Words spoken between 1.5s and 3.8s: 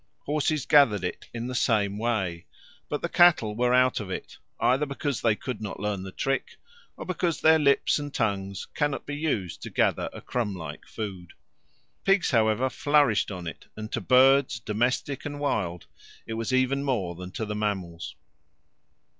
same way, but the cattle were